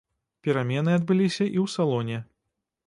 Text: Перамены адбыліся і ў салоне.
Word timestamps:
Перамены 0.47 0.91
адбыліся 1.01 1.45
і 1.45 1.57
ў 1.63 1.65
салоне. 1.77 2.17